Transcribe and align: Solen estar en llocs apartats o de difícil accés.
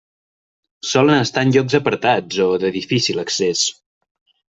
Solen 0.91 1.17
estar 1.25 1.43
en 1.47 1.53
llocs 1.55 1.75
apartats 1.79 2.39
o 2.47 2.47
de 2.65 2.71
difícil 2.79 3.21
accés. 3.25 3.63